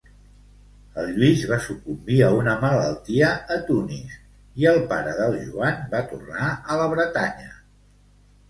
[1.01, 4.17] El Lluís va sucumbir a una malaltia a Tunis
[4.63, 7.55] i el pare del Joan va tornar a la Bretanya.